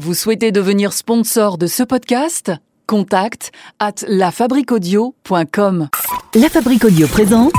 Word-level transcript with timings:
Vous 0.00 0.14
souhaitez 0.14 0.50
devenir 0.50 0.94
sponsor 0.94 1.58
de 1.58 1.66
ce 1.66 1.82
podcast? 1.82 2.52
Contact 2.86 3.52
à 3.78 3.92
lafabriquaudio.com. 4.08 5.88
La 6.34 6.48
Fabrique 6.48 6.86
Audio 6.86 7.06
présente 7.06 7.52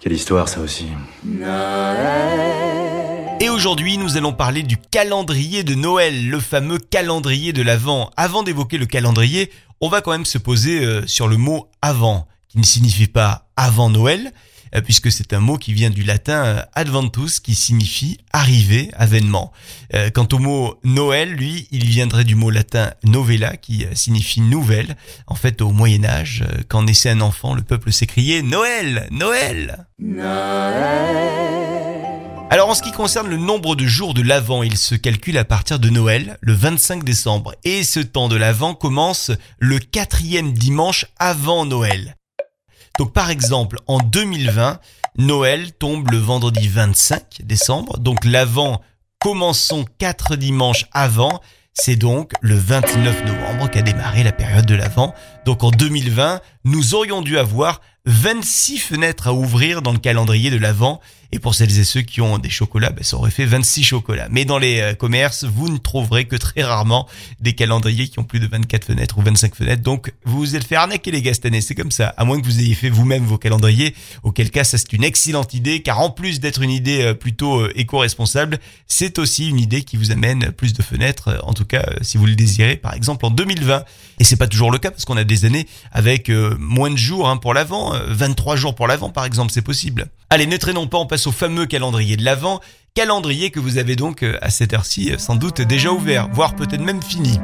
Quelle 0.00 0.12
histoire 0.14 0.48
ça 0.48 0.60
aussi. 0.60 0.86
Et 3.40 3.48
aujourd'hui, 3.48 3.98
nous 3.98 4.16
allons 4.16 4.32
parler 4.32 4.62
du 4.62 4.76
calendrier 4.76 5.64
de 5.64 5.74
Noël, 5.74 6.28
le 6.28 6.40
fameux 6.40 6.78
calendrier 6.78 7.52
de 7.52 7.62
l'Avent. 7.62 8.10
Avant 8.16 8.42
d'évoquer 8.42 8.78
le 8.78 8.86
calendrier, 8.86 9.52
on 9.80 9.88
va 9.88 10.00
quand 10.00 10.12
même 10.12 10.24
se 10.24 10.38
poser 10.38 10.84
euh, 10.84 11.06
sur 11.06 11.28
le 11.28 11.36
mot 11.36 11.68
avant, 11.82 12.26
qui 12.48 12.58
ne 12.58 12.64
signifie 12.64 13.06
pas 13.06 13.48
avant 13.56 13.90
Noël, 13.90 14.26
euh, 14.26 14.30
puisque 14.80 15.12
c'est 15.12 15.32
un 15.32 15.40
mot 15.40 15.58
qui 15.58 15.72
vient 15.72 15.90
du 15.90 16.02
latin 16.02 16.44
euh, 16.44 16.62
adventus 16.74 17.40
qui 17.40 17.54
signifie 17.54 18.18
arriver, 18.32 18.90
avènement. 18.94 19.52
Euh, 19.94 20.10
quant 20.10 20.28
au 20.32 20.38
mot 20.38 20.78
Noël, 20.84 21.32
lui, 21.32 21.68
il 21.70 21.84
viendrait 21.84 22.24
du 22.24 22.34
mot 22.34 22.50
latin 22.50 22.92
novella 23.04 23.56
qui 23.56 23.86
signifie 23.92 24.40
nouvelle. 24.40 24.96
En 25.26 25.34
fait, 25.34 25.60
au 25.60 25.70
Moyen 25.70 26.04
Âge, 26.04 26.44
quand 26.68 26.82
naissait 26.82 27.10
un 27.10 27.20
enfant, 27.20 27.54
le 27.54 27.62
peuple 27.62 27.92
s'écriait 27.92 28.42
Noël, 28.42 29.08
Noël. 29.10 29.86
Alors 32.52 32.68
en 32.68 32.74
ce 32.74 32.82
qui 32.82 32.92
concerne 32.92 33.30
le 33.30 33.38
nombre 33.38 33.76
de 33.76 33.86
jours 33.86 34.12
de 34.12 34.20
l'Avent, 34.20 34.62
il 34.62 34.76
se 34.76 34.94
calcule 34.94 35.38
à 35.38 35.44
partir 35.46 35.78
de 35.78 35.88
Noël, 35.88 36.36
le 36.42 36.52
25 36.52 37.02
décembre. 37.02 37.54
Et 37.64 37.82
ce 37.82 37.98
temps 37.98 38.28
de 38.28 38.36
l'Avent 38.36 38.74
commence 38.74 39.30
le 39.58 39.78
quatrième 39.78 40.52
dimanche 40.52 41.06
avant 41.18 41.64
Noël. 41.64 42.14
Donc 42.98 43.12
par 43.12 43.30
exemple, 43.30 43.78
en 43.86 43.98
2020, 43.98 44.78
Noël 45.18 45.72
tombe 45.72 46.10
le 46.10 46.18
vendredi 46.18 46.68
25 46.68 47.42
décembre. 47.44 47.98
Donc 47.98 48.24
l'avant, 48.24 48.80
commençons 49.18 49.84
quatre 49.98 50.36
dimanches 50.36 50.86
avant. 50.92 51.40
C'est 51.74 51.96
donc 51.96 52.32
le 52.42 52.54
29 52.54 53.24
novembre 53.24 53.70
qu'a 53.70 53.82
démarré 53.82 54.22
la 54.22 54.32
période 54.32 54.66
de 54.66 54.74
l'Avent. 54.74 55.14
Donc 55.46 55.64
en 55.64 55.70
2020, 55.70 56.40
nous 56.64 56.94
aurions 56.94 57.22
dû 57.22 57.38
avoir 57.38 57.80
26 58.06 58.78
fenêtres 58.78 59.28
à 59.28 59.32
ouvrir 59.32 59.80
dans 59.82 59.92
le 59.92 59.98
calendrier 59.98 60.50
de 60.50 60.56
l'Avent. 60.56 61.00
Et 61.34 61.38
pour 61.38 61.54
celles 61.54 61.78
et 61.78 61.84
ceux 61.84 62.02
qui 62.02 62.20
ont 62.20 62.36
des 62.38 62.50
chocolats, 62.50 62.90
ben, 62.90 63.02
ça 63.02 63.16
aurait 63.16 63.30
fait 63.30 63.46
26 63.46 63.84
chocolats. 63.84 64.28
Mais 64.30 64.44
dans 64.44 64.58
les 64.58 64.80
euh, 64.80 64.94
commerces, 64.94 65.44
vous 65.44 65.70
ne 65.70 65.78
trouverez 65.78 66.26
que 66.26 66.36
très 66.36 66.62
rarement 66.62 67.08
des 67.40 67.54
calendriers 67.54 68.08
qui 68.08 68.18
ont 68.18 68.24
plus 68.24 68.38
de 68.38 68.46
24 68.46 68.84
fenêtres 68.84 69.16
ou 69.16 69.22
25 69.22 69.54
fenêtres. 69.54 69.82
Donc, 69.82 70.12
vous 70.26 70.38
vous 70.38 70.56
êtes 70.56 70.64
fait 70.64 70.76
arnaquer 70.76 71.10
les 71.10 71.22
gars 71.22 71.32
cette 71.32 71.46
année, 71.46 71.62
c'est 71.62 71.74
comme 71.74 71.90
ça. 71.90 72.08
À 72.18 72.26
moins 72.26 72.38
que 72.38 72.44
vous 72.44 72.60
ayez 72.60 72.74
fait 72.74 72.90
vous-même 72.90 73.24
vos 73.24 73.38
calendriers, 73.38 73.94
auquel 74.22 74.50
cas 74.50 74.64
ça 74.64 74.76
c'est 74.76 74.92
une 74.92 75.04
excellente 75.04 75.54
idée, 75.54 75.80
car 75.80 76.00
en 76.00 76.10
plus 76.10 76.38
d'être 76.38 76.60
une 76.60 76.70
idée 76.70 77.00
euh, 77.00 77.14
plutôt 77.14 77.60
euh, 77.60 77.72
éco-responsable, 77.76 78.58
c'est 78.86 79.18
aussi 79.18 79.48
une 79.48 79.58
idée 79.58 79.84
qui 79.84 79.96
vous 79.96 80.10
amène 80.10 80.52
plus 80.52 80.74
de 80.74 80.82
fenêtres, 80.82 81.40
en 81.44 81.54
tout 81.54 81.64
cas 81.64 81.86
si 82.02 82.18
vous 82.18 82.26
le 82.26 82.34
désirez, 82.34 82.76
par 82.76 82.92
exemple 82.92 83.24
en 83.24 83.30
2020. 83.30 83.84
Et 84.18 84.24
c'est 84.24 84.36
pas 84.36 84.48
toujours 84.48 84.70
le 84.70 84.78
cas 84.78 84.90
parce 84.90 85.06
qu'on 85.06 85.16
a 85.16 85.24
des 85.24 85.46
années 85.46 85.66
avec 85.92 86.28
moins 86.28 86.90
de 86.90 86.96
jours 86.96 87.28
hein, 87.28 87.38
pour 87.38 87.54
l'avant, 87.92 88.04
23 88.08 88.56
jours 88.56 88.74
pour 88.74 88.86
l'avant 88.86 89.10
par 89.10 89.24
exemple, 89.24 89.52
c'est 89.52 89.62
possible. 89.62 90.06
Allez, 90.30 90.46
ne 90.46 90.56
traînons 90.56 90.86
pas, 90.86 90.98
on 90.98 91.06
passe 91.06 91.26
au 91.26 91.32
fameux 91.32 91.66
calendrier 91.66 92.16
de 92.16 92.24
l'Avent, 92.24 92.60
calendrier 92.94 93.50
que 93.50 93.60
vous 93.60 93.78
avez 93.78 93.96
donc 93.96 94.22
euh, 94.22 94.38
à 94.42 94.50
cette 94.50 94.72
heure-ci 94.72 95.12
euh, 95.12 95.18
sans 95.18 95.36
doute 95.36 95.60
déjà 95.60 95.92
ouvert, 95.92 96.28
voire 96.32 96.56
peut-être 96.56 96.82
même 96.82 97.02
fini. 97.02 97.38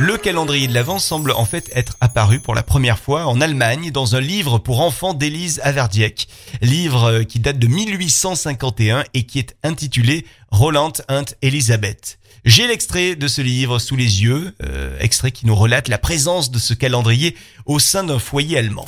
Le 0.00 0.16
calendrier 0.16 0.68
de 0.68 0.74
l'Avent 0.74 1.00
semble 1.00 1.32
en 1.32 1.44
fait 1.44 1.72
être 1.74 1.96
apparu 2.00 2.38
pour 2.38 2.54
la 2.54 2.62
première 2.62 3.00
fois 3.00 3.26
en 3.26 3.40
Allemagne 3.40 3.90
dans 3.90 4.14
un 4.14 4.20
livre 4.20 4.58
pour 4.58 4.80
enfants 4.80 5.12
d'Élise 5.12 5.60
Averdiek, 5.64 6.28
livre 6.62 7.04
euh, 7.04 7.24
qui 7.24 7.40
date 7.40 7.58
de 7.58 7.66
1851 7.66 9.02
et 9.12 9.24
qui 9.24 9.40
est 9.40 9.56
intitulé 9.64 10.24
Roland 10.52 10.92
and 11.08 11.24
Elisabeth. 11.42 12.20
J'ai 12.44 12.68
l'extrait 12.68 13.16
de 13.16 13.26
ce 13.26 13.42
livre 13.42 13.80
sous 13.80 13.96
les 13.96 14.22
yeux, 14.22 14.54
euh, 14.62 14.96
extrait 15.00 15.32
qui 15.32 15.46
nous 15.46 15.56
relate 15.56 15.88
la 15.88 15.98
présence 15.98 16.52
de 16.52 16.60
ce 16.60 16.74
calendrier 16.74 17.36
au 17.66 17.80
sein 17.80 18.04
d'un 18.04 18.20
foyer 18.20 18.56
allemand. 18.56 18.86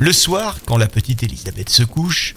Le 0.00 0.12
soir, 0.12 0.58
quand 0.66 0.76
la 0.76 0.88
petite 0.88 1.22
Elisabeth 1.22 1.68
se 1.68 1.84
couche, 1.84 2.34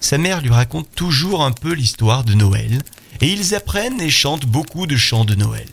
sa 0.00 0.16
mère 0.16 0.40
lui 0.40 0.48
raconte 0.48 0.88
toujours 0.94 1.44
un 1.44 1.52
peu 1.52 1.74
l'histoire 1.74 2.24
de 2.24 2.32
Noël, 2.32 2.80
et 3.20 3.28
ils 3.28 3.54
apprennent 3.54 4.00
et 4.00 4.10
chantent 4.10 4.46
beaucoup 4.46 4.86
de 4.86 4.96
chants 4.96 5.24
de 5.24 5.34
Noël. 5.34 5.66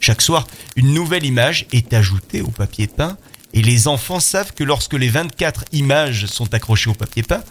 Chaque 0.00 0.22
soir, 0.22 0.46
une 0.76 0.92
nouvelle 0.92 1.24
image 1.24 1.66
est 1.72 1.92
ajoutée 1.92 2.40
au 2.40 2.50
papier 2.50 2.86
peint, 2.86 3.16
et 3.54 3.62
les 3.62 3.86
enfants 3.86 4.20
savent 4.20 4.52
que 4.52 4.64
lorsque 4.64 4.94
les 4.94 5.08
24 5.08 5.64
images 5.72 6.26
sont 6.26 6.52
accrochées 6.54 6.90
au 6.90 6.94
papier 6.94 7.22
peint, 7.22 7.44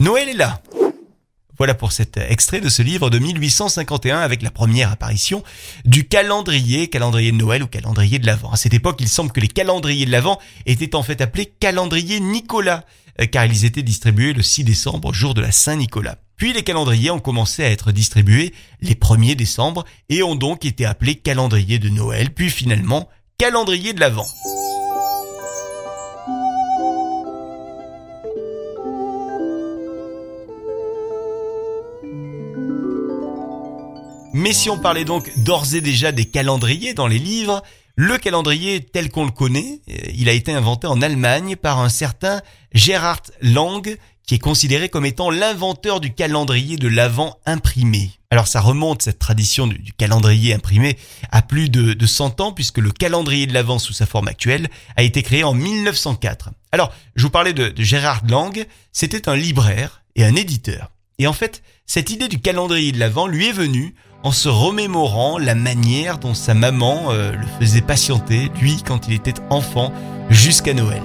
Noël 0.00 0.28
est 0.28 0.34
là. 0.34 0.60
Voilà 1.56 1.74
pour 1.74 1.92
cet 1.92 2.16
extrait 2.16 2.60
de 2.60 2.68
ce 2.68 2.82
livre 2.82 3.10
de 3.10 3.20
1851 3.20 4.18
avec 4.18 4.42
la 4.42 4.50
première 4.50 4.90
apparition 4.90 5.44
du 5.84 6.08
calendrier, 6.08 6.88
calendrier 6.88 7.30
de 7.30 7.36
Noël 7.36 7.62
ou 7.62 7.68
calendrier 7.68 8.18
de 8.18 8.26
l'Avent. 8.26 8.50
À 8.50 8.56
cette 8.56 8.74
époque, 8.74 8.96
il 9.00 9.08
semble 9.08 9.30
que 9.30 9.40
les 9.40 9.48
calendriers 9.48 10.04
de 10.04 10.10
l'Avent 10.10 10.40
étaient 10.66 10.96
en 10.96 11.04
fait 11.04 11.20
appelés 11.20 11.46
calendrier 11.46 12.18
Nicolas, 12.18 12.84
euh, 13.20 13.26
car 13.26 13.46
ils 13.46 13.64
étaient 13.64 13.82
distribués 13.82 14.32
le 14.32 14.42
6 14.42 14.64
décembre, 14.64 15.14
jour 15.14 15.32
de 15.32 15.42
la 15.42 15.52
Saint-Nicolas. 15.52 16.18
Puis 16.36 16.52
les 16.52 16.62
calendriers 16.62 17.10
ont 17.10 17.20
commencé 17.20 17.62
à 17.64 17.70
être 17.70 17.92
distribués 17.92 18.52
les 18.80 18.94
1er 18.94 19.34
décembre 19.34 19.84
et 20.08 20.22
ont 20.22 20.34
donc 20.34 20.64
été 20.64 20.84
appelés 20.84 21.16
calendrier 21.16 21.78
de 21.78 21.88
Noël, 21.88 22.30
puis 22.30 22.50
finalement 22.50 23.08
calendrier 23.38 23.92
de 23.92 24.00
l'Avent. 24.00 24.26
Mais 34.36 34.52
si 34.52 34.68
on 34.68 34.78
parlait 34.78 35.04
donc 35.04 35.30
d'ores 35.38 35.74
et 35.74 35.80
déjà 35.80 36.10
des 36.10 36.24
calendriers 36.24 36.92
dans 36.92 37.06
les 37.06 37.20
livres, 37.20 37.62
le 37.96 38.18
calendrier 38.18 38.80
tel 38.80 39.08
qu'on 39.08 39.24
le 39.24 39.30
connaît, 39.30 39.80
euh, 39.88 40.10
il 40.12 40.28
a 40.28 40.32
été 40.32 40.52
inventé 40.52 40.88
en 40.88 41.00
Allemagne 41.00 41.54
par 41.54 41.78
un 41.78 41.88
certain 41.88 42.42
Gerhard 42.72 43.22
Lang, 43.40 43.96
qui 44.26 44.34
est 44.36 44.38
considéré 44.38 44.88
comme 44.88 45.06
étant 45.06 45.30
l'inventeur 45.30 46.00
du 46.00 46.12
calendrier 46.14 46.76
de 46.76 46.88
l'Avent 46.88 47.38
imprimé. 47.46 48.10
Alors 48.30 48.48
ça 48.48 48.60
remonte, 48.60 49.02
cette 49.02 49.18
tradition 49.18 49.66
du, 49.66 49.92
calendrier 49.92 50.54
imprimé, 50.54 50.98
à 51.30 51.42
plus 51.42 51.68
de, 51.68 51.92
de 51.92 52.06
100 52.06 52.40
ans, 52.40 52.52
puisque 52.52 52.78
le 52.78 52.90
calendrier 52.90 53.46
de 53.46 53.52
l'Avent 53.52 53.78
sous 53.78 53.92
sa 53.92 54.06
forme 54.06 54.28
actuelle 54.28 54.68
a 54.96 55.02
été 55.02 55.22
créé 55.22 55.44
en 55.44 55.54
1904. 55.54 56.50
Alors, 56.72 56.92
je 57.14 57.22
vous 57.22 57.30
parlais 57.30 57.52
de, 57.52 57.72
Gerhard 57.76 58.22
Lang, 58.28 58.66
c'était 58.92 59.28
un 59.28 59.36
libraire 59.36 60.02
et 60.16 60.24
un 60.24 60.34
éditeur. 60.34 60.90
Et 61.18 61.26
en 61.26 61.32
fait, 61.32 61.62
cette 61.86 62.10
idée 62.10 62.28
du 62.28 62.40
calendrier 62.40 62.90
de 62.90 62.98
l'Avent 62.98 63.26
lui 63.26 63.48
est 63.48 63.52
venue 63.52 63.94
en 64.24 64.32
se 64.32 64.48
remémorant 64.48 65.38
la 65.38 65.54
manière 65.54 66.18
dont 66.18 66.34
sa 66.34 66.54
maman 66.54 67.12
euh, 67.12 67.32
le 67.32 67.46
faisait 67.60 67.82
patienter, 67.82 68.50
lui, 68.60 68.82
quand 68.84 69.06
il 69.06 69.14
était 69.14 69.40
enfant, 69.50 69.92
jusqu'à 70.30 70.74
Noël. 70.74 71.02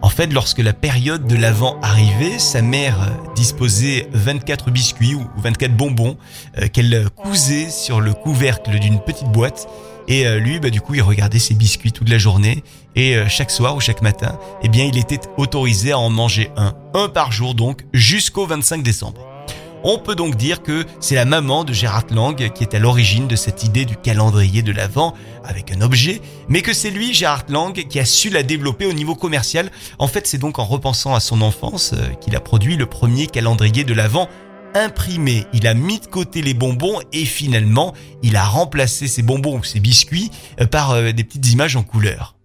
En 0.00 0.08
fait, 0.08 0.32
lorsque 0.32 0.58
la 0.58 0.72
période 0.72 1.26
de 1.26 1.36
l'Avent 1.36 1.78
arrivait, 1.82 2.38
sa 2.38 2.62
mère 2.62 2.96
disposait 3.36 4.08
24 4.12 4.70
biscuits 4.70 5.14
ou 5.14 5.24
24 5.36 5.76
bonbons 5.76 6.16
euh, 6.58 6.68
qu'elle 6.68 7.08
cousait 7.10 7.70
sur 7.70 8.00
le 8.00 8.14
couvercle 8.14 8.78
d'une 8.78 9.00
petite 9.00 9.28
boîte 9.28 9.68
et 10.08 10.26
euh, 10.26 10.40
lui, 10.40 10.58
bah, 10.58 10.70
du 10.70 10.80
coup, 10.80 10.94
il 10.94 11.02
regardait 11.02 11.38
ses 11.38 11.54
biscuits 11.54 11.92
toute 11.92 12.08
la 12.08 12.18
journée. 12.18 12.64
Et 12.96 13.14
euh, 13.14 13.28
chaque 13.28 13.50
soir 13.50 13.76
ou 13.76 13.80
chaque 13.80 14.02
matin, 14.02 14.38
eh 14.62 14.68
bien, 14.68 14.84
il 14.84 14.98
était 14.98 15.20
autorisé 15.36 15.92
à 15.92 15.98
en 15.98 16.08
manger 16.10 16.50
un. 16.56 16.74
Un 16.94 17.08
par 17.08 17.30
jour, 17.30 17.54
donc, 17.54 17.84
jusqu'au 17.92 18.46
25 18.46 18.82
décembre. 18.82 19.37
On 19.84 19.98
peut 19.98 20.14
donc 20.14 20.36
dire 20.36 20.62
que 20.62 20.84
c'est 21.00 21.14
la 21.14 21.24
maman 21.24 21.64
de 21.64 21.72
Gérard 21.72 22.06
Lang 22.10 22.50
qui 22.52 22.62
est 22.62 22.74
à 22.74 22.78
l'origine 22.78 23.28
de 23.28 23.36
cette 23.36 23.64
idée 23.64 23.84
du 23.84 23.96
calendrier 23.96 24.62
de 24.62 24.72
l'Avent 24.72 25.14
avec 25.44 25.70
un 25.72 25.80
objet, 25.80 26.20
mais 26.48 26.62
que 26.62 26.72
c'est 26.72 26.90
lui, 26.90 27.14
Gérard 27.14 27.44
Lang, 27.48 27.72
qui 27.72 28.00
a 28.00 28.04
su 28.04 28.28
la 28.28 28.42
développer 28.42 28.86
au 28.86 28.92
niveau 28.92 29.14
commercial. 29.14 29.70
En 29.98 30.08
fait, 30.08 30.26
c'est 30.26 30.38
donc 30.38 30.58
en 30.58 30.64
repensant 30.64 31.14
à 31.14 31.20
son 31.20 31.40
enfance 31.42 31.92
euh, 31.94 32.08
qu'il 32.20 32.34
a 32.36 32.40
produit 32.40 32.76
le 32.76 32.86
premier 32.86 33.26
calendrier 33.26 33.84
de 33.84 33.94
l'Avent 33.94 34.28
imprimé. 34.74 35.46
Il 35.52 35.66
a 35.66 35.74
mis 35.74 36.00
de 36.00 36.06
côté 36.06 36.42
les 36.42 36.54
bonbons 36.54 37.00
et 37.12 37.24
finalement, 37.24 37.94
il 38.22 38.36
a 38.36 38.44
remplacé 38.44 39.08
ses 39.08 39.22
bonbons 39.22 39.58
ou 39.58 39.64
ses 39.64 39.80
biscuits 39.80 40.30
euh, 40.60 40.66
par 40.66 40.92
euh, 40.92 41.12
des 41.12 41.24
petites 41.24 41.50
images 41.52 41.76
en 41.76 41.82
couleur. 41.82 42.37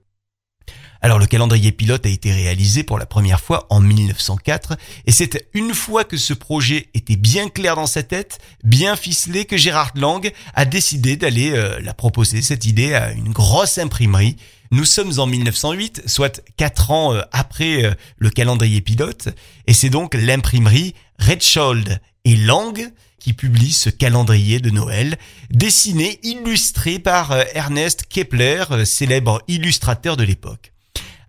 Alors 1.04 1.20
le 1.20 1.26
calendrier 1.26 1.74
pilote 1.74 2.06
a 2.06 2.10
été 2.10 2.32
réalisé 2.32 2.84
pour 2.84 2.98
la 2.98 3.06
première 3.06 3.42
fois 3.42 3.68
en 3.70 3.82
1904 3.82 4.78
et 5.06 5.12
c'est 5.12 5.48
une 5.54 5.74
fois 5.74 6.06
que 6.06 6.16
ce 6.16 6.34
projet 6.34 6.88
était 6.94 7.18
bien 7.18 7.50
clair 7.50 7.76
dans 7.76 7.88
sa 7.88 8.04
tête, 8.04 8.40
bien 8.64 8.96
ficelé 8.96 9.44
que 9.44 9.58
Gérard 9.58 9.92
Lang 9.96 10.32
a 10.56 10.64
décidé 10.64 11.18
d'aller 11.18 11.52
euh, 11.52 11.80
la 11.82 11.94
proposer 11.94 12.42
cette 12.42 12.66
idée 12.66 12.94
à 12.94 13.12
une 13.12 13.34
grosse 13.34 13.78
imprimerie. 13.78 14.38
Nous 14.72 14.86
sommes 14.86 15.20
en 15.20 15.28
1908, 15.28 16.04
soit 16.08 16.42
quatre 16.58 16.90
ans 16.90 17.14
après 17.34 17.96
le 18.18 18.30
calendrier 18.30 18.80
pilote 18.82 19.28
et 19.68 19.74
c'est 19.74 19.90
donc 19.90 20.16
l'imprimerie 20.16 20.96
Redschold 21.20 22.00
et 22.26 22.38
Lang 22.38 22.92
qui 23.24 23.34
publie 23.34 23.72
ce 23.72 23.90
calendrier 23.90 24.60
de 24.60 24.70
Noël, 24.70 25.18
dessiné, 25.50 26.20
illustré 26.24 27.00
par 27.00 27.32
euh, 27.32 27.44
Ernest 27.54 28.04
Kepler, 28.10 28.66
euh, 28.72 28.86
célèbre 28.86 29.42
illustrateur 29.48 30.18
de 30.18 30.24
l'époque. 30.24 30.74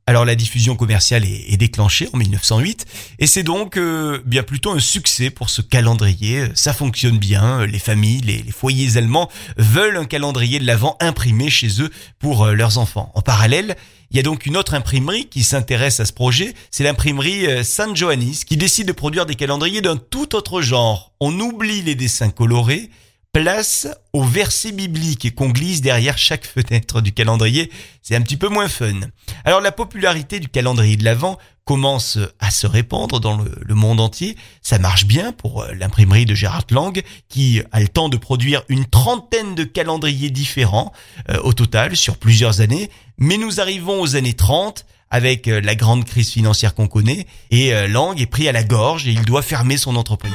Alors 0.07 0.27
la 0.27 0.35
diffusion 0.35 0.77
commerciale 0.77 1.25
est, 1.25 1.57
déclenchée 1.57 2.11
en 2.13 2.19
1908 2.19 2.85
et 3.21 3.27
c'est 3.27 3.43
donc 3.43 3.79
euh, 3.79 4.21
bien 4.27 4.43
plutôt 4.43 4.71
un 4.73 4.79
succès 4.79 5.31
pour 5.31 5.49
ce 5.49 5.63
calendrier. 5.63 6.49
Ça 6.55 6.75
fonctionne 6.75 7.17
bien, 7.17 7.65
les 7.65 7.79
familles, 7.79 8.21
les, 8.21 8.45
foyers 8.53 8.99
allemands 8.99 9.31
veulent 9.57 9.97
un 9.97 10.05
calendrier 10.05 10.59
de 10.59 10.67
l'Avent 10.67 10.99
imprimé 11.01 11.49
chez 11.49 11.81
eux 11.81 11.91
pour 12.19 12.47
leurs 12.49 12.77
enfants. 12.77 13.13
En 13.15 13.23
parallèle, 13.23 13.77
il 14.11 14.19
y 14.19 14.21
a 14.21 14.23
donc 14.23 14.45
une 14.45 14.59
autre 14.59 14.75
imprimerie 14.75 15.27
qui 15.27 15.43
s'intéresse 15.43 16.01
à 16.01 16.05
ce 16.05 16.13
projet, 16.13 16.53
c'est 16.71 16.85
l'imprimerie 16.85 17.47
euh, 17.47 17.65
San 17.65 17.97
Johannis 17.97 18.43
qui 18.47 18.59
décide 18.59 18.87
de 18.87 18.93
produire 18.93 19.25
des 19.25 19.37
calendriers 19.37 19.81
d'un 19.81 19.97
tout 19.97 20.37
autre 20.37 20.61
genre. 20.61 21.13
On 21.19 21.41
oublie 21.41 21.81
les 21.81 21.95
dessins 21.95 22.31
colorés, 22.31 22.91
place 23.35 23.89
au 24.13 24.23
verset 24.23 24.71
biblique 24.71 25.35
qu'on 25.35 25.51
glisse 25.51 25.81
derrière 25.83 26.17
chaque 26.17 26.47
fenêtre 26.47 27.01
du 27.01 27.13
calendrier. 27.13 27.71
C'est 28.01 28.15
un 28.15 28.21
petit 28.23 28.37
peu 28.37 28.49
moins 28.49 28.69
fun. 28.69 29.01
Alors 29.45 29.61
la 29.61 29.73
popularité 29.73 30.39
du 30.39 30.49
calendrier 30.49 30.97
de 30.97 31.05
l'Avent 31.05 31.37
commence 31.65 32.19
à 32.39 32.53
se 32.53 32.69
répandre 32.69 33.19
dans 33.19 33.37
le, 33.37 33.75
monde 33.75 33.99
entier. 33.99 34.37
Ça 34.63 34.79
marche 34.79 35.07
bien 35.07 35.33
pour 35.33 35.63
euh, 35.63 35.73
l'imprimerie 35.75 36.27
de 36.27 36.35
Gérard 36.35 36.67
Lang 36.71 37.03
qui 37.29 37.61
a 37.73 37.81
le 37.81 37.89
temps 37.89 38.09
de 38.09 38.17
produire 38.17 38.63
une 38.69 38.87
trentaine 38.87 39.57
de 39.57 39.65
calendriers 39.65 40.31
différents 40.31 40.93
euh, 41.29 41.41
au 41.43 41.53
total 41.53 41.97
sur 41.97 42.19
plusieurs 42.19 42.61
années. 42.61 42.89
Mais 43.19 43.37
nous 43.37 43.61
arrivons 43.61 44.01
aux 44.01 44.15
années 44.15 44.35
30 44.35 44.87
avec 45.11 45.49
euh, 45.49 45.61
la 45.61 45.75
grande 45.75 46.05
crise 46.05 46.31
financière 46.31 46.73
qu'on 46.75 46.87
connaît 46.87 47.27
et 47.51 47.73
Lang 47.89 48.21
est 48.21 48.27
pris 48.27 48.49
à 48.49 48.53
la 48.53 48.63
gorge 48.63 49.09
et 49.09 49.11
il 49.11 49.25
doit 49.25 49.43
fermer 49.43 49.77
son 49.77 49.97
entreprise. 49.97 50.33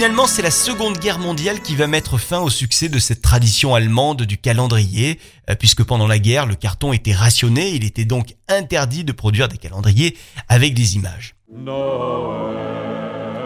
Finalement, 0.00 0.26
c'est 0.26 0.40
la 0.40 0.50
Seconde 0.50 0.96
Guerre 0.96 1.18
mondiale 1.18 1.60
qui 1.60 1.76
va 1.76 1.86
mettre 1.86 2.16
fin 2.16 2.40
au 2.40 2.48
succès 2.48 2.88
de 2.88 2.98
cette 2.98 3.20
tradition 3.20 3.74
allemande 3.74 4.22
du 4.22 4.38
calendrier, 4.38 5.20
euh, 5.50 5.54
puisque 5.54 5.84
pendant 5.84 6.06
la 6.06 6.18
guerre, 6.18 6.46
le 6.46 6.54
carton 6.54 6.94
était 6.94 7.12
rationné, 7.12 7.72
il 7.72 7.84
était 7.84 8.06
donc 8.06 8.34
interdit 8.48 9.04
de 9.04 9.12
produire 9.12 9.48
des 9.48 9.58
calendriers 9.58 10.16
avec 10.48 10.72
des 10.72 10.96
images. 10.96 11.34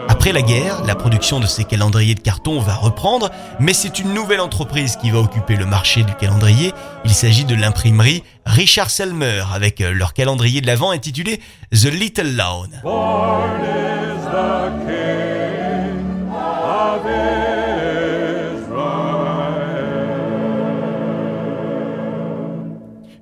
Après 0.07 0.31
la 0.31 0.41
guerre, 0.41 0.81
la 0.85 0.95
production 0.95 1.41
de 1.41 1.45
ces 1.45 1.65
calendriers 1.65 2.15
de 2.15 2.21
carton 2.21 2.61
va 2.61 2.75
reprendre, 2.75 3.31
mais 3.59 3.73
c'est 3.73 3.99
une 3.99 4.13
nouvelle 4.13 4.39
entreprise 4.39 4.95
qui 4.95 5.11
va 5.11 5.19
occuper 5.19 5.57
le 5.57 5.65
marché 5.65 6.03
du 6.03 6.13
calendrier. 6.15 6.71
Il 7.03 7.11
s'agit 7.11 7.43
de 7.43 7.55
l'imprimerie 7.55 8.23
Richard 8.45 8.91
Selmer 8.91 9.43
avec 9.53 9.81
euh, 9.81 9.91
leur 9.91 10.13
calendrier 10.13 10.61
de 10.61 10.67
l'Avent 10.67 10.91
intitulé 10.91 11.41
The 11.73 11.91
Little 11.91 12.33
Lawn. 12.33 12.81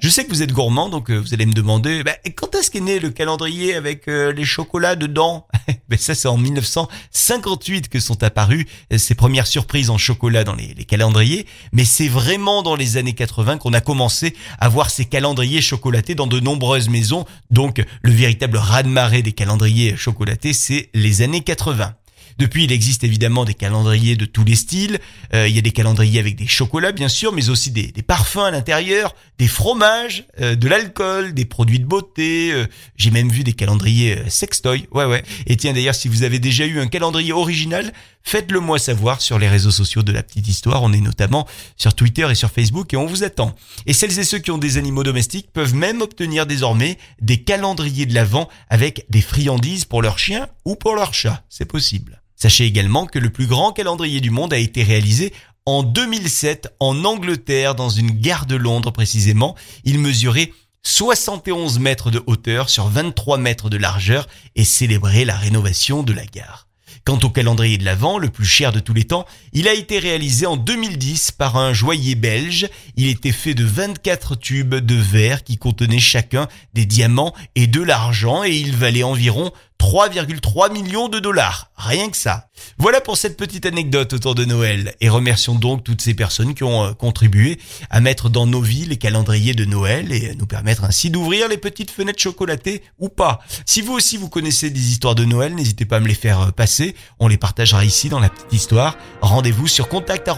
Je 0.04 0.10
sais 0.10 0.26
que 0.26 0.30
vous 0.32 0.42
êtes 0.42 0.52
gourmand, 0.52 0.90
donc 0.90 1.10
euh, 1.10 1.16
vous 1.16 1.34
allez 1.34 1.46
me 1.46 1.54
demander, 1.54 2.04
bah, 2.04 2.12
quand 2.36 2.54
est-ce 2.56 2.70
qu'est 2.70 2.82
né 2.82 3.00
le 3.00 3.10
calendrier 3.10 3.74
avec 3.74 4.10
euh, 4.10 4.34
les 4.34 4.44
chocolats 4.44 4.98
dedans? 4.98 5.48
Ben 5.88 5.98
Ça, 5.98 6.14
c'est 6.14 6.28
en 6.28 6.36
1958 6.36 7.88
que 7.88 8.02
sont 8.02 8.22
apparues 8.22 8.68
euh, 8.92 8.98
ces 8.98 9.16
premières 9.16 9.48
surprises 9.48 9.90
en 9.90 9.98
chocolat 9.98 10.44
dans 10.44 10.56
les, 10.56 10.74
les 10.74 10.84
calendriers. 10.84 11.48
Mais 11.72 11.86
c'est 11.86 12.10
vraiment 12.10 12.64
dans 12.64 12.76
les 12.76 12.98
années 12.98 13.14
80 13.14 13.60
qu'on 13.60 13.72
a 13.72 13.80
commencé 13.80 14.36
à 14.60 14.68
voir 14.68 14.90
ces 14.90 15.06
calendriers 15.06 15.62
chocolatés 15.62 16.16
dans 16.16 16.28
de 16.28 16.42
nombreuses 16.42 16.90
maisons. 16.90 17.24
Donc, 17.50 17.82
le 18.02 18.12
véritable 18.12 18.58
raz-de-marée 18.58 19.22
des 19.22 19.32
calendriers 19.32 19.96
chocolatés, 19.96 20.52
c'est 20.52 20.90
les 20.94 21.22
années 21.22 21.46
80. 21.46 21.96
Depuis, 22.38 22.66
il 22.66 22.72
existe 22.72 23.04
évidemment 23.04 23.46
des 23.46 23.54
calendriers 23.54 24.16
de 24.16 24.26
tous 24.26 24.44
les 24.44 24.56
styles. 24.56 25.00
Euh, 25.34 25.48
il 25.48 25.56
y 25.56 25.60
a 25.60 25.62
des 25.62 25.72
calendriers 25.72 26.20
avec 26.20 26.36
des 26.36 26.48
chocolats, 26.48 26.92
bien 26.92 27.10
sûr, 27.10 27.32
mais 27.32 27.50
aussi 27.50 27.72
des, 27.72 27.92
parfums 28.02 28.38
à 28.38 28.52
l'intérieur, 28.52 29.16
des 29.38 29.48
fromages, 29.48 30.26
euh, 30.42 30.56
de 30.56 30.68
l'alcool, 30.68 31.34
des 31.34 31.46
produits 31.46 31.80
de 31.80 31.86
beauté. 31.86 32.52
Euh, 32.52 32.66
j'ai 32.98 33.12
même 33.12 33.30
vu 33.30 33.44
des 33.44 33.54
calendriers 33.54 34.18
sextoy. 34.30 34.88
Ouais, 34.92 35.06
ouais. 35.06 35.24
Et 35.48 35.58
tiens, 35.58 35.74
d'ailleurs, 35.74 35.96
si 35.96 36.08
vous 36.08 36.24
avez 36.24 36.40
déjà 36.40 36.66
eu 36.66 36.80
un 36.80 36.88
calendrier 36.88 37.34
original, 37.34 37.94
faites-le 38.24 38.60
moi 38.60 38.80
savoir 38.80 39.22
sur 39.22 39.38
les 39.38 39.48
réseaux 39.48 39.72
sociaux 39.72 40.02
de 40.02 40.12
la 40.12 40.24
petite 40.24 40.48
histoire. 40.48 40.82
On 40.84 40.94
est 40.94 41.02
notamment 41.02 41.48
sur 41.78 41.94
Twitter 41.94 42.28
et 42.30 42.36
sur 42.36 42.52
Facebook 42.52 42.94
et 42.94 42.98
on 42.98 43.06
vous 43.06 43.24
attend. 43.24 43.56
Et 43.86 43.94
celles 43.94 44.18
et 44.20 44.24
ceux 44.24 44.40
qui 44.40 44.52
ont 44.52 44.58
des 44.58 44.78
animaux 44.78 45.04
domestiques 45.04 45.52
peuvent 45.52 45.76
même 45.76 46.02
obtenir 46.02 46.46
désormais 46.46 46.98
des 47.22 47.44
calendriers 47.44 48.06
de 48.06 48.14
l'Avent 48.14 48.50
avec 48.70 49.06
des 49.10 49.22
friandises 49.22 49.86
pour 49.86 50.02
leurs 50.02 50.20
chiens 50.20 50.48
ou 50.66 50.76
pour 50.76 50.96
leurs 50.96 51.14
chats. 51.14 51.44
C'est 51.50 51.66
possible. 51.66 52.23
Sachez 52.36 52.66
également 52.66 53.06
que 53.06 53.20
le 53.20 53.30
plus 53.30 53.48
grand 53.48 53.72
calendrier 53.72 54.22
du 54.22 54.30
monde 54.30 54.54
a 54.54 54.58
été 54.58 54.84
réalisé 54.84 55.34
en 55.66 55.84
2007 55.84 56.74
en 56.80 57.06
Angleterre, 57.06 57.76
dans 57.76 57.90
une 57.90 58.12
gare 58.12 58.46
de 58.46 58.56
Londres 58.56 58.92
précisément. 58.92 59.56
Il 59.86 60.00
mesurait 60.00 60.52
71 60.84 61.80
mètres 61.80 62.12
de 62.12 62.22
hauteur 62.28 62.70
sur 62.70 62.88
23 62.90 63.38
mètres 63.38 63.70
de 63.70 63.78
largeur 63.78 64.28
et 64.56 64.66
célébrait 64.66 65.26
la 65.26 65.38
rénovation 65.38 66.04
de 66.04 66.12
la 66.12 66.26
gare. 66.26 66.68
Quant 67.06 67.20
au 67.24 67.30
calendrier 67.30 67.78
de 67.78 67.84
l'Avent, 67.84 68.18
le 68.18 68.30
plus 68.30 68.46
cher 68.46 68.72
de 68.72 68.80
tous 68.80 68.94
les 68.94 69.04
temps, 69.04 69.26
il 69.52 69.68
a 69.68 69.74
été 69.74 70.00
réalisé 70.00 70.46
en 70.46 70.56
2010 70.56 71.32
par 71.32 71.58
un 71.58 71.74
joaillier 71.74 72.16
belge. 72.16 72.70
Il 72.96 73.08
était 73.08 73.34
fait 73.34 73.54
de 73.54 73.66
24 73.66 74.36
tubes 74.36 74.76
de 74.76 74.96
verre 74.96 75.44
qui 75.44 75.58
contenaient 75.58 76.00
chacun 76.00 76.48
des 76.74 76.86
diamants 76.86 77.34
et 77.56 77.68
de 77.68 77.82
l'argent 77.82 78.46
et 78.46 78.56
il 78.56 78.74
valait 78.74 79.04
environ 79.04 79.52
3,3 79.84 80.72
millions 80.72 81.10
de 81.10 81.20
dollars. 81.20 81.70
Rien 81.76 82.10
que 82.10 82.16
ça. 82.16 82.48
Voilà 82.78 83.02
pour 83.02 83.18
cette 83.18 83.36
petite 83.36 83.66
anecdote 83.66 84.14
autour 84.14 84.34
de 84.34 84.46
Noël. 84.46 84.96
Et 85.02 85.10
remercions 85.10 85.56
donc 85.56 85.84
toutes 85.84 86.02
ces 86.02 86.14
personnes 86.14 86.54
qui 86.54 86.64
ont 86.64 86.86
euh, 86.86 86.94
contribué 86.94 87.60
à 87.90 88.00
mettre 88.00 88.30
dans 88.30 88.48
nos 88.48 88.62
vies 88.62 88.86
les 88.86 88.96
calendriers 88.96 89.54
de 89.54 89.66
Noël 89.66 90.14
et 90.14 90.36
nous 90.36 90.46
permettre 90.46 90.86
ainsi 90.86 91.10
d'ouvrir 91.10 91.50
les 91.50 91.58
petites 91.58 91.92
fenêtres 91.92 92.22
chocolatées 92.22 92.82
ou 92.98 93.10
pas. 93.10 93.42
Si 93.66 93.82
vous 93.82 93.92
aussi 93.92 94.16
vous 94.16 94.30
connaissez 94.30 94.70
des 94.70 94.90
histoires 94.90 95.16
de 95.16 95.26
Noël, 95.26 95.54
n'hésitez 95.54 95.84
pas 95.84 95.98
à 95.98 96.00
me 96.00 96.08
les 96.08 96.14
faire 96.14 96.40
euh, 96.40 96.52
passer. 96.52 96.96
On 97.20 97.28
les 97.28 97.38
partagera 97.38 97.84
ici 97.84 98.08
dans 98.08 98.22
la 98.22 98.30
petite 98.30 98.54
histoire. 98.54 98.96
Rendez-vous 99.20 99.68
sur 99.68 99.90
contact 99.90 100.30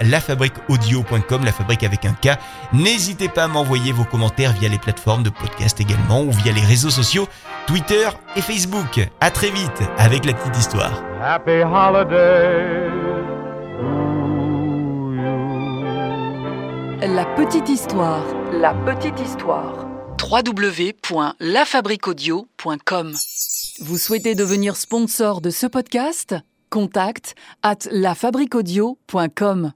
lafabriqueaudio.com, 0.00 1.44
la 1.44 1.52
fabrique 1.52 1.82
avec 1.82 2.04
un 2.04 2.12
K. 2.12 2.38
N'hésitez 2.72 3.28
pas 3.28 3.44
à 3.44 3.48
m'envoyer 3.48 3.90
vos 3.90 4.04
commentaires 4.04 4.52
via 4.52 4.68
les 4.68 4.78
plateformes 4.78 5.24
de 5.24 5.30
podcast 5.30 5.80
également 5.80 6.22
ou 6.22 6.30
via 6.30 6.52
les 6.52 6.60
réseaux 6.60 6.90
sociaux 6.90 7.28
Twitter 7.66 8.08
et 8.36 8.40
Facebook. 8.42 9.00
À 9.20 9.30
très 9.30 9.50
vite 9.50 9.82
avec 9.98 10.24
la 10.24 10.32
petite 10.34 10.56
histoire. 10.56 11.02
Happy 11.22 11.62
holiday 11.62 12.86
La 17.02 17.24
petite 17.36 17.68
histoire. 17.68 18.24
La 18.52 18.74
petite 18.74 19.20
histoire. 19.20 19.86
www.lafabriquaudio.com 20.30 23.12
Vous 23.80 23.98
souhaitez 23.98 24.34
devenir 24.34 24.76
sponsor 24.76 25.40
de 25.40 25.50
ce 25.50 25.66
podcast? 25.66 26.34
Contact 26.70 27.34
at 27.62 27.78
lafabriquaudio.com 27.90 29.72